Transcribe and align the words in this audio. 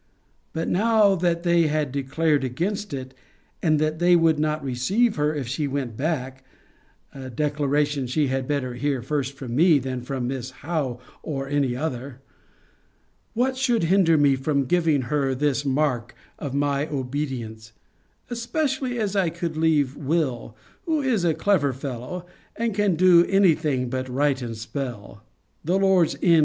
But 0.51 0.67
now 0.67 1.13
that 1.13 1.43
they 1.43 1.67
had 1.67 1.91
declared 1.91 2.43
against 2.43 2.91
it, 2.91 3.13
and 3.61 3.77
that 3.77 3.99
they 3.99 4.15
would 4.15 4.39
not 4.39 4.63
receive 4.63 5.15
her 5.15 5.35
if 5.35 5.47
she 5.47 5.67
went 5.67 5.95
back, 5.95 6.43
(a 7.13 7.29
declaration 7.29 8.07
she 8.07 8.25
had 8.25 8.47
better 8.47 8.73
hear 8.73 9.03
first 9.03 9.33
from 9.33 9.55
me, 9.55 9.77
than 9.77 10.01
from 10.01 10.27
Miss 10.27 10.49
Howe, 10.65 10.99
or 11.21 11.47
any 11.47 11.75
other,) 11.75 12.19
what 13.35 13.55
should 13.55 13.83
hinder 13.83 14.17
me 14.17 14.35
from 14.35 14.65
giving 14.65 15.01
her 15.03 15.35
this 15.35 15.63
mark 15.65 16.15
of 16.39 16.55
my 16.55 16.87
obedience; 16.87 17.71
especially 18.31 18.97
as 18.97 19.15
I 19.15 19.29
could 19.29 19.55
leave 19.55 19.95
Will, 19.95 20.57
who 20.87 21.03
is 21.03 21.23
a 21.23 21.35
clever 21.35 21.73
fellow, 21.73 22.25
and 22.55 22.73
can 22.73 22.95
do 22.95 23.23
any 23.29 23.53
thing 23.53 23.87
but 23.87 24.09
write 24.09 24.41
and 24.41 24.57
spell, 24.57 25.21
and 25.63 25.79
Lord 25.79 26.15
M.' 26.23 26.39